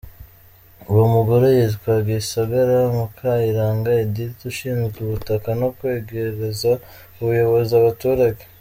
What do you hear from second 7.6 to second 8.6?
abaturage.